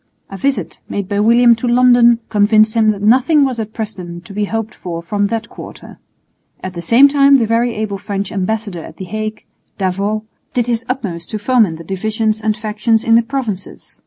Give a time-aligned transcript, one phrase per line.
[0.31, 4.33] A visit made by William to London convinced him that nothing was at present to
[4.33, 5.99] be hoped for from that quarter.
[6.63, 9.45] At the same time the very able French ambassador at the Hague,
[9.77, 10.23] D'Avaux,
[10.55, 13.99] did his utmost to foment the divisions and factions in the Provinces.